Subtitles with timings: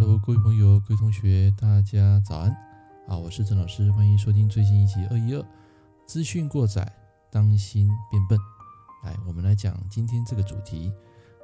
[0.00, 2.50] Hello，各位朋友、各位同学，大家早安！
[3.06, 5.44] 啊，我是郑老师，欢迎收听最新一集二一二
[6.06, 6.90] 资讯过载，
[7.30, 8.38] 当心变笨。
[9.04, 10.90] 来，我们来讲今天这个主题。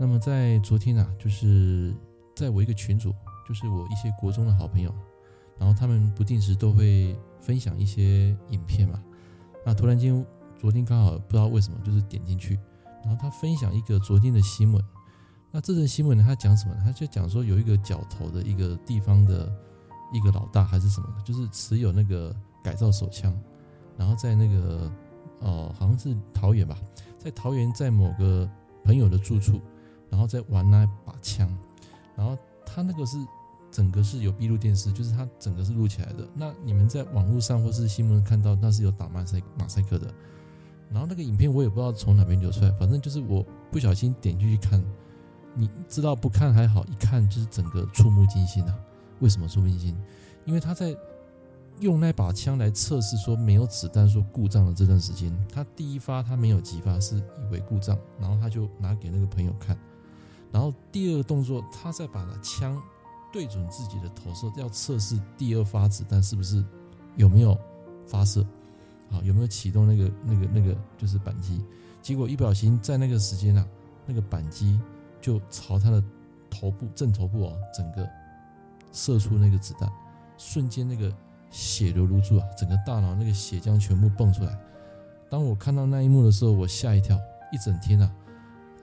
[0.00, 1.94] 那么在昨天啊，就是
[2.34, 3.14] 在我一个群组，
[3.46, 4.92] 就是我一些国中的好朋友，
[5.56, 9.00] 然后他们不定时都会分享一些影片嘛。
[9.64, 10.26] 那突然间，
[10.58, 12.58] 昨天刚好不知道为什么，就是点进去，
[13.04, 14.84] 然后他分享一个昨天的新闻。
[15.52, 16.24] 那这则新闻呢？
[16.24, 16.82] 他讲什么呢？
[16.84, 19.52] 他就讲说有一个角头的一个地方的
[20.12, 23.36] 一个老大还是什么的，就是持有那个改造手枪，
[23.96, 24.92] 然后在那个
[25.40, 26.78] 哦，好像是桃园吧，
[27.18, 28.48] 在桃园在某个
[28.84, 29.60] 朋友的住处，
[30.08, 31.48] 然后在玩那把枪，
[32.16, 33.16] 然后他那个是
[33.72, 36.28] 整个是有闭路电视，就是他整个是录起来的。
[36.32, 40.14] 那你们在网络上或是新闻看到，那是有打马赛马赛克的。
[40.90, 44.80] 然后那个影片我也不知道从哪边流出来，反正就是我不小心点进去看。
[45.54, 48.78] 你知道不看还好，一看就是整个触目惊心啊！
[49.20, 49.96] 为什么触目惊心？
[50.44, 50.96] 因为他在
[51.80, 59.76] 用那把枪来测试说没有子弹说故障的这段时间，他第一发他没有击发，是以为故障，然后他就拿给那个朋友看，
[60.52, 62.80] 然后第二个动作，他再把枪
[63.32, 66.64] 对准自己的头说要测试第二发子弹是不是
[67.16, 67.58] 有没有
[68.06, 68.46] 发射，
[69.10, 71.64] 好，有没有启动那个那个那个就是扳机，
[72.00, 73.66] 结果一不小心在那个时间啊，
[74.06, 74.80] 那个扳机。
[75.20, 76.02] 就朝他的
[76.48, 78.08] 头部正头部啊，整个
[78.92, 79.90] 射出那个子弹，
[80.38, 81.12] 瞬间那个
[81.50, 84.58] 血流如注啊，整个大脑那个血浆全部蹦出来。
[85.28, 87.16] 当我看到那一幕的时候，我吓一跳，
[87.52, 88.12] 一整天啊，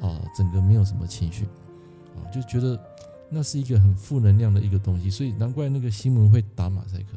[0.00, 1.44] 啊，整个没有什么情绪，
[2.16, 2.76] 啊，就觉得
[3.28, 7.16] 那是一个很负能量的一个东西，所以难怪那个新闻会打马赛克。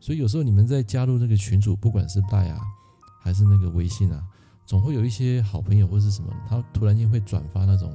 [0.00, 2.60] 所以有时候你们在加入那个群组，不管是赖啊，
[3.20, 4.22] 还是那个微信啊，
[4.64, 7.92] 总会有一些好朋友或是什么，他突然间会转发那种。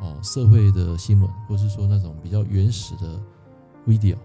[0.00, 3.20] 哦，社会的新闻，或是说那种比较原始的
[3.86, 4.16] video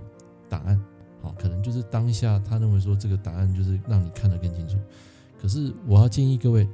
[0.50, 0.81] 档案，
[1.22, 4.78] 好，可能就是当下他认为说这个档案就是让你看得更清楚。
[5.40, 6.68] 可是我要建议各位，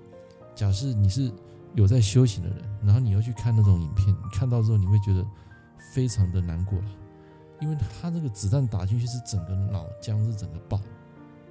[0.54, 1.32] 假设你是
[1.74, 5.26] 有在修行的人，然后你要去看那种影片，看到之后你会觉得
[5.94, 6.86] 非常的难过了，
[7.60, 10.80] 因为他那个子弹打进去是整个脑浆是整个爆，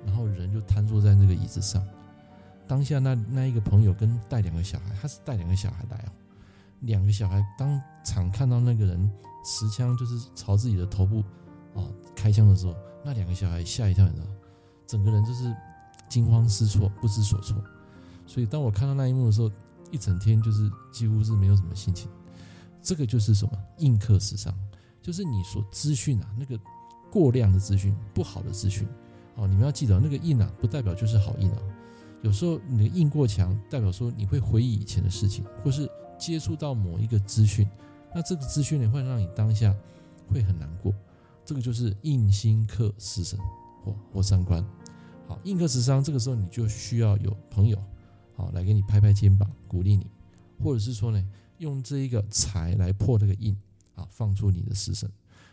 [0.06, 1.84] 然后人就瘫坐在那个椅子上。
[2.69, 6.12] 当下那那一个朋友跟带两个小孩，他是带两个小孩来哦。
[6.81, 9.11] 两个小孩当场看到那个人
[9.45, 11.23] 持枪就是朝自己的头部
[11.75, 12.75] 哦开枪的时候，
[13.05, 14.27] 那两个小孩吓一跳，你知道，
[14.87, 15.55] 整个人就是
[16.09, 17.63] 惊慌失措、不知所措。
[18.27, 19.51] 所以当我看到那一幕的时候，
[19.91, 22.09] 一整天就是几乎是没有什么心情。
[22.83, 23.53] 这个就是什么？
[23.79, 24.55] 印刻死伤，
[25.03, 26.59] 就是你所资讯啊，那个
[27.11, 28.89] 过量的资讯、不好的资讯。
[29.37, 31.59] 哦，你们要记得，那个印啊，不代表就是好印啊。
[32.23, 35.91] 有时候你的印过强，代表说你会回忆以前的事情，或是。
[36.20, 37.66] 接触到某一个资讯，
[38.14, 39.75] 那这个资讯呢，会让你当下
[40.28, 40.94] 会很难过。
[41.44, 43.38] 这个就是印星克食神
[43.82, 44.64] 或或伤官。
[45.26, 47.82] 好，印克食伤，这个时候你就需要有朋友
[48.36, 50.06] 好来给你拍拍肩膀，鼓励你，
[50.62, 53.56] 或者是说呢，用这一个财来破这个印
[53.94, 55.10] 啊，放出你的食神。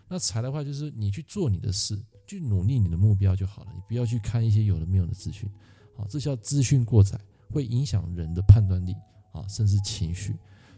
[0.09, 5.49] 那财的话，就是你去做你的事，去努力你的目标就好了，你不要去看一些有的没有的资讯。
[5.95, 7.19] 好，这叫资讯过载，
[7.51, 8.93] 会影响人的判断力
[9.31, 10.35] 啊，甚至情绪。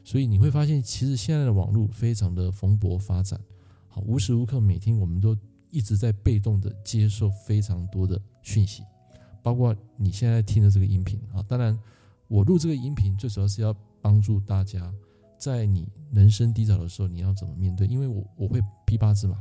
[0.10, 3.40] 所以你会发现，其实现在的网络非常的蓬勃发展，
[3.88, 5.38] 好，无时无刻每天我们都
[5.70, 8.82] 一直在被动的接受非常多的讯息，
[9.44, 11.44] 包括你现在听的这个音频啊。
[11.44, 11.80] 当然，
[12.28, 13.72] 我录这个音频最主要是要
[14.02, 14.92] 帮助大家，
[15.38, 17.86] 在你人生低潮的时候，你要怎么面对？
[17.86, 19.40] 因为我我会批八字嘛，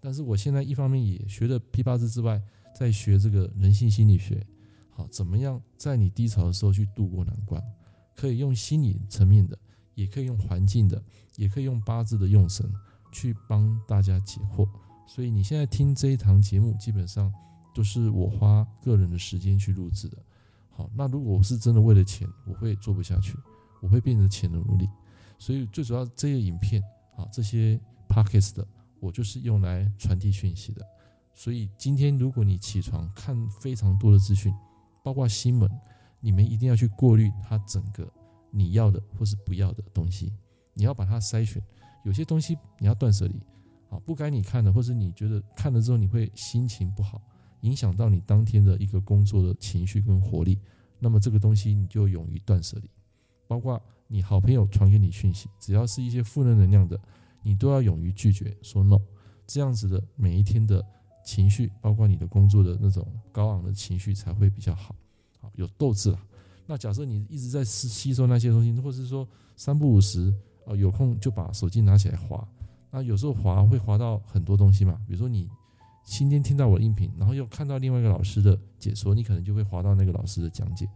[0.00, 2.40] 但是我现在一方面也学了批八字之外，
[2.74, 4.42] 在学这个人性心理学，
[4.88, 7.62] 好，怎么样在你低潮的时候去度过难关？
[8.14, 9.58] 可以用心理层面的。
[9.96, 11.02] 也可以用环境的，
[11.34, 12.72] 也可以用八字的用神
[13.10, 14.68] 去帮大家解惑。
[15.08, 17.32] 所以你现在听这一堂节目，基本上
[17.74, 20.16] 都是我花个人的时间去录制的。
[20.70, 23.36] 好，那如果我是真的为了钱，我会做不下去，
[23.80, 24.88] 我会变成钱的奴隶。
[25.38, 26.82] 所以最主要这些影片
[27.16, 28.66] 啊，这些 podcast 的，
[29.00, 30.86] 我就是用来传递讯息的。
[31.34, 34.52] 所以今天如果你起床看非常多的资讯，
[35.02, 35.70] 包括新闻，
[36.20, 38.10] 你们一定要去过滤它整个。
[38.56, 40.32] 你要的或是不要的东西，
[40.72, 41.62] 你要把它筛选。
[42.04, 43.34] 有些东西你要断舍离，
[43.90, 47.20] 啊，不该你看的，或是你觉得看了之后你会心情不好，
[47.60, 50.58] 影响到你当天的一个工作的情绪跟活力，
[50.98, 52.90] 那么这个东西你就勇于断舍离。
[53.46, 56.98] 包括你好朋友传给你讯息，只要是一些负能量的，
[57.42, 58.98] 你都要勇于拒绝，说 no。
[59.46, 60.84] 这样子的每一天的
[61.24, 64.94] 情绪，包括你的工作的那种高昂的情绪才会比较好，
[65.40, 66.18] 好有斗志了。
[66.66, 69.26] 那假设你一直在吸吸收那些东西，或是说
[69.56, 70.34] 三不五时
[70.66, 72.46] 啊，有空就把手机拿起来滑，
[72.90, 75.48] 那有时候滑会滑到很多东西嘛，比如说你
[76.04, 80.88] 今天听到我的音频，然后又看到另外一个老师的解说，你可能就会滑到那个老师的讲解，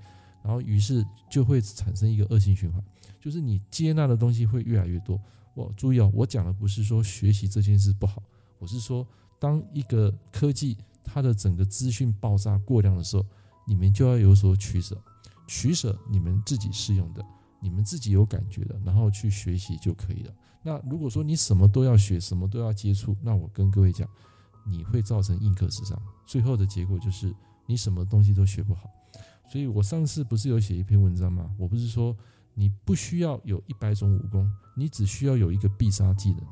[0.42, 2.82] 然后于是就会产生一个恶性循环，
[3.20, 5.20] 就是你接纳的东西会越来越多。
[5.54, 8.22] 我注意哦，我讲的不是说学习这件事不好，
[8.58, 9.06] 我是说
[9.38, 13.24] 当一个科技它的整个资讯爆炸过量的时候，
[13.66, 14.96] 你们就要有所取舍，
[15.50, 17.26] 取舍你们自己适用的。
[17.58, 20.32] 你们自己有感觉的，然后去学习就可以了。
[20.62, 24.08] 那如果说你什么都要学，什么都要接触，那我跟各位讲，
[24.64, 27.34] 你会造成印刻时尚，最后的结果就是
[27.66, 28.88] 你什么东西都学不好。
[29.50, 31.52] 所以我上次不是有写一篇文章吗？
[31.58, 32.16] 我不是说
[32.54, 36.46] 你不需要有一百种武功，你只需要有一个必杀技能。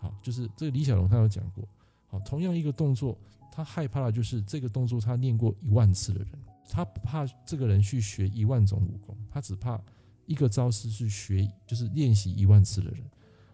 [0.00, 1.68] 好，就是这个李小龙他有讲过。
[2.06, 3.18] 好，同样一个动作，
[3.52, 6.32] 他害怕的就是这个动作他练过一万次的人，
[6.68, 9.82] 他不怕这个人去学一万种武功，他只怕。
[10.28, 13.00] 一个招式去学，就是练习一万次的人，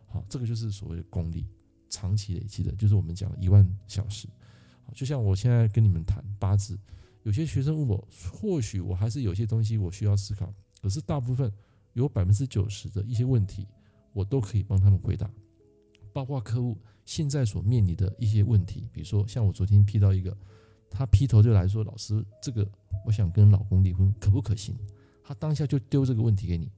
[0.06, 1.46] 好，这个就是所谓的功力，
[1.90, 4.26] 长期累积的，就是我们讲一万小时。
[4.86, 6.80] 好，就像我现在跟你们谈八字，
[7.24, 10.50] 有些学生问我，或许我还是有些东西我需要思考，
[10.80, 11.52] 可是大部分
[11.92, 13.68] 有百分之九十的一些问题，
[14.14, 15.30] 我都可以帮他们回答。
[16.10, 20.34] 包括客户现在所面临的一些问题，比如说像我昨天批到一个，
[20.92, 22.68] 他劈头就来说，老师，这个
[23.04, 24.76] 我想跟老公离婚，可不可行？
[25.24, 26.70] 他当下就丢这个问题给你，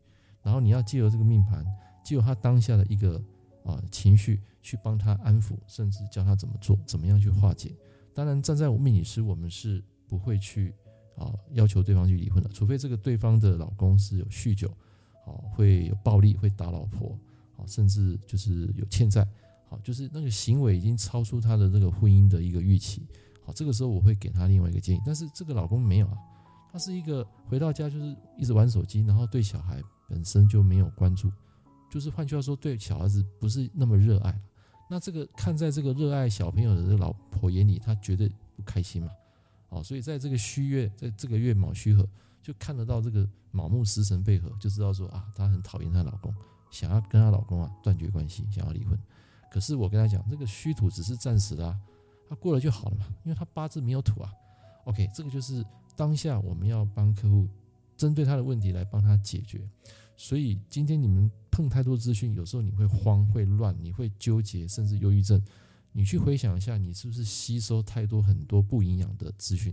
[0.42, 1.64] 然后你要借由这个命盘，
[2.04, 3.20] 借由他当下的一个
[3.64, 7.74] 啊情绪去帮他安抚，甚至教他怎么做，怎么样去化解。
[8.14, 10.72] 当然，站在我命理师，我们是不会去
[11.16, 14.68] 啊要求对方去离婚的，除非这个对方的老公是有酗酒，
[15.26, 17.18] 啊会有暴力，会打老婆，
[17.56, 19.26] 啊甚至就是有欠债，
[19.68, 23.02] 好就是那个行为已经超出他的这个婚姻的一个预期，
[23.44, 26.18] 好这个时候我会给他另外一个建议，但是这个老公没有啊。
[26.72, 31.30] 他是一个回到家就是一直玩手机，然后对小孩本身就没有关注，
[31.88, 34.36] 就是换句话说，对小孩子不是那么热爱。
[34.90, 39.08] 那这个看在这个热爱小朋友的这个老婆眼里，他绝对不开心嘛。
[39.68, 42.04] 哦，所以在这个虚月，在这个月卯戌合，
[42.42, 46.34] 就看得到这个卯木食神配合，就知道说啊，她很讨厌她老公，
[46.70, 48.98] 想要跟她老公啊断绝关系，想要离婚。
[49.48, 51.78] 可是我跟她讲，这个虚土只是暂时的啊，
[52.28, 54.32] 他过了就好了嘛，因为他八字没有土啊。
[54.84, 55.64] OK，这个就是。
[55.96, 57.48] 当下我们要帮客户
[57.96, 59.60] 针对他的问题来帮他解决，
[60.16, 65.40] 所以今天你们碰太多资讯，有时候你会慌、会乱、你会纠结，甚至忧郁症。
[65.92, 69.72] 你去回想一下，你是不是吸收太多很多不营养的资讯？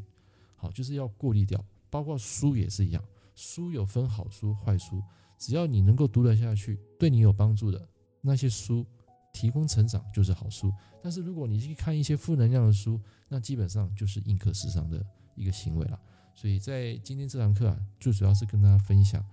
[0.56, 1.60] 好，就是要过滤掉。
[1.90, 5.02] 包括书也是一样，书有分好书、坏书，
[5.40, 7.90] 只要你能够读得下去，对你有帮助的
[8.22, 8.86] 那些书，
[9.32, 10.74] 提供成长就是好书。
[11.02, 15.04] 但是如果你去看一些负能量的书，那基本上就是印刻时尚的
[15.36, 16.00] 一个行为了。
[16.34, 19.24] 所以在今天这堂课啊，最主要是跟大家分享，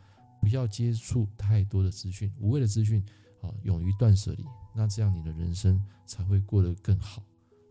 [0.41, 3.05] 不要接触太多的资讯，无谓的资讯，
[3.41, 7.23] 啊，勇于断舍离，那这样你的人生才会过得更好，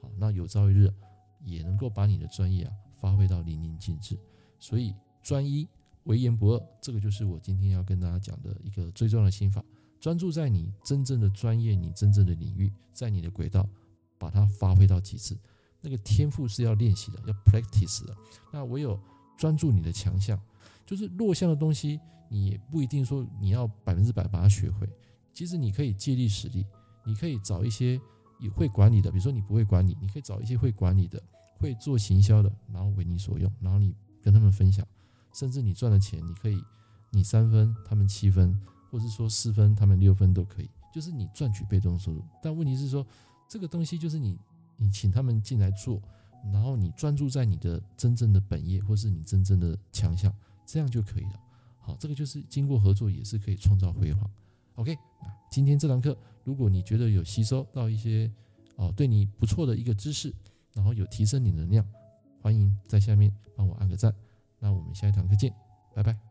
[0.01, 0.91] 好，那有朝一日
[1.43, 4.17] 也能够把你的专业啊发挥到淋漓尽致。
[4.59, 5.67] 所以专一、
[6.05, 9.63] 唯言不二，这个就是我今天要跟大家讲的一个最重要的心法，
[9.99, 13.67] 专注在你真正的专业、你真正的领域，在你的轨道，
[14.17, 15.37] 把它发挥到极致。
[15.81, 18.15] 那个天赋是要练习的，要 practice 的。
[18.51, 18.99] 那唯有
[19.37, 20.39] 专注你的强项，
[20.85, 21.99] 就是弱项的东西，
[22.29, 24.87] 你不一定说你要百分之百把它学会。
[25.33, 26.65] 其实你可以借力使力，
[27.05, 27.99] 你可以找一些
[28.39, 31.21] 也会管理的，比如说你不会管理，你可以找一些会管理的、
[31.59, 34.85] 会做行销的，然后为你所用，然后你跟他们分享，
[35.33, 36.59] 甚至你赚的钱，你可以
[37.11, 42.23] 你三分，他们七分，或是说四分，他们六分都可以，就是你赚取被动收入。
[42.41, 43.05] 但问题是说，
[43.47, 44.37] 这个东西就是你
[44.77, 46.01] 你请他们进来做。
[46.53, 50.33] 然后你专注在你的真正的本业，或是你真正的强项，
[50.65, 51.39] 这样就可以了。
[51.79, 54.29] 好，这个就是经过合作也是可以创造辉煌。
[54.75, 56.15] OK，那今天这堂课，
[56.45, 58.31] 如果你觉得有吸收到一些
[58.75, 60.33] 哦对你不错的一个知识，
[60.73, 61.85] 然后有提升你能量，
[62.39, 64.13] 欢迎在下面帮我按个赞。
[64.59, 65.53] 那我们下一堂课见，
[65.93, 66.26] 拜拜。